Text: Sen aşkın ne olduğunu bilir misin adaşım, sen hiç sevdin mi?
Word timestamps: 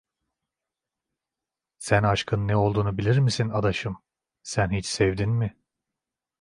Sen 1.77 2.03
aşkın 2.03 2.47
ne 2.47 2.55
olduğunu 2.55 2.97
bilir 2.97 3.17
misin 3.17 3.49
adaşım, 3.49 4.01
sen 4.43 4.71
hiç 4.71 4.85
sevdin 4.85 5.29
mi? 5.29 5.57